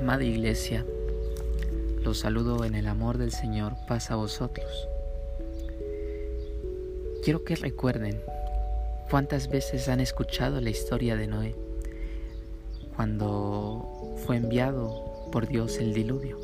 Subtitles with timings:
[0.00, 0.84] Amada Iglesia,
[2.02, 4.88] los saludo en el amor del Señor, paz a vosotros.
[7.24, 8.20] Quiero que recuerden
[9.10, 11.56] cuántas veces han escuchado la historia de Noé
[12.94, 16.38] cuando fue enviado por Dios el diluvio.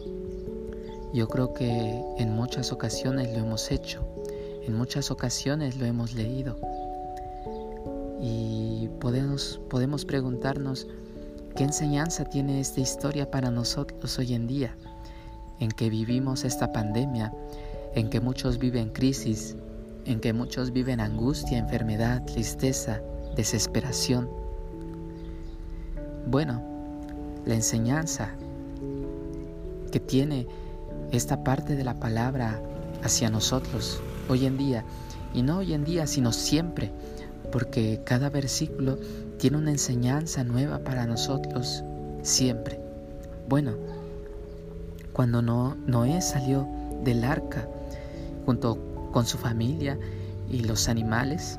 [1.12, 4.02] Yo creo que en muchas ocasiones lo hemos hecho,
[4.62, 6.56] en muchas ocasiones lo hemos leído
[8.20, 10.88] y podemos, podemos preguntarnos
[11.54, 14.74] qué enseñanza tiene esta historia para nosotros hoy en día,
[15.60, 17.32] en que vivimos esta pandemia,
[17.94, 19.56] en que muchos viven crisis,
[20.06, 23.00] en que muchos viven angustia, enfermedad, tristeza,
[23.36, 24.28] desesperación.
[26.26, 26.62] Bueno,
[27.44, 28.30] la enseñanza
[29.90, 30.46] que tiene
[31.10, 32.60] esta parte de la palabra
[33.02, 34.84] hacia nosotros hoy en día,
[35.34, 36.92] y no hoy en día, sino siempre,
[37.50, 38.98] porque cada versículo
[39.38, 41.82] tiene una enseñanza nueva para nosotros
[42.22, 42.80] siempre.
[43.48, 43.74] Bueno,
[45.12, 46.66] cuando Noé salió
[47.02, 47.68] del arca
[48.46, 48.78] junto
[49.12, 49.98] con su familia
[50.48, 51.58] y los animales,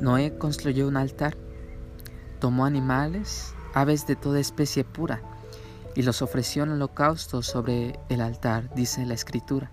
[0.00, 1.36] Noé construyó un altar,
[2.40, 5.22] tomó animales, aves de toda especie pura,
[5.94, 9.70] y los ofreció en holocausto sobre el altar, dice la escritura.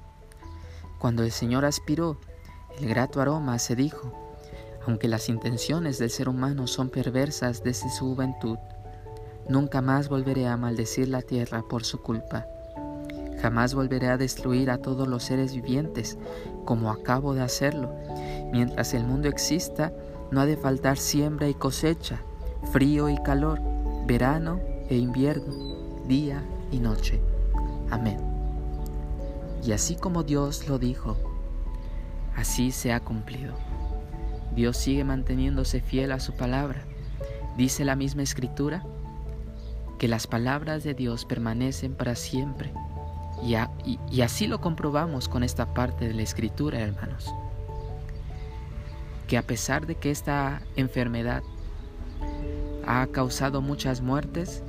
[0.99, 2.19] Cuando el Señor aspiró
[2.79, 4.30] el grato aroma, se dijo,
[4.85, 8.57] aunque las intenciones del ser humano son perversas desde su juventud,
[9.47, 12.47] nunca más volveré a maldecir la tierra por su culpa.
[13.41, 16.17] Jamás volveré a destruir a todos los seres vivientes
[16.65, 17.91] como acabo de hacerlo.
[18.51, 19.91] Mientras el mundo exista,
[20.29, 22.21] no ha de faltar siembra y cosecha,
[22.71, 23.59] frío y calor,
[24.05, 25.53] verano e invierno,
[26.07, 27.19] día y noche.
[27.89, 28.17] Amén.
[29.63, 31.17] Y así como Dios lo dijo,
[32.35, 33.53] así se ha cumplido.
[34.55, 36.83] Dios sigue manteniéndose fiel a su palabra.
[37.57, 38.83] Dice la misma escritura
[39.97, 42.73] que las palabras de Dios permanecen para siempre.
[43.43, 47.33] Y, así lo comprobamos con esta parte de la escritura, hermanos.
[49.27, 51.43] Que a pesar de que esta enfermedad
[52.85, 54.63] ha causado muchas muertes,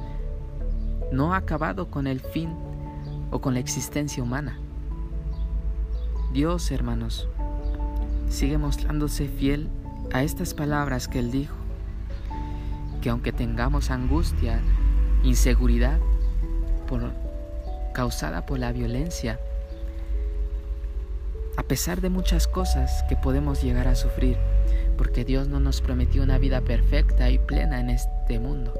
[1.12, 2.54] no ha acabado con el fin
[3.30, 4.58] o con la existencia humana.
[6.32, 7.28] Dios, hermanos,
[8.32, 9.68] sigue mostrándose fiel
[10.12, 11.54] a estas palabras que Él dijo,
[13.00, 14.60] que aunque tengamos angustia,
[15.22, 16.00] inseguridad
[17.94, 19.38] causada por la violencia,
[21.56, 24.36] a pesar de muchas cosas que podemos llegar a sufrir,
[24.96, 28.74] porque Dios no nos prometió una vida perfecta y plena en este mundo.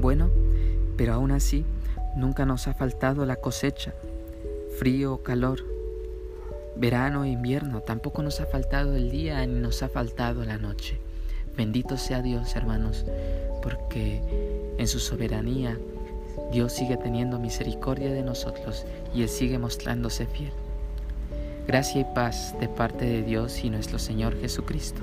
[0.00, 0.30] Bueno,
[0.96, 1.64] pero aún así,
[2.16, 3.92] nunca nos ha faltado la cosecha,
[4.78, 5.75] frío o calor,
[6.76, 10.98] verano e invierno, tampoco nos ha faltado el día ni nos ha faltado la noche.
[11.56, 13.06] Bendito sea Dios, hermanos,
[13.62, 14.20] porque
[14.78, 15.78] en su soberanía
[16.52, 18.84] Dios sigue teniendo misericordia de nosotros
[19.14, 20.52] y Él sigue mostrándose fiel.
[21.66, 25.00] Gracia y paz de parte de Dios y nuestro Señor Jesucristo.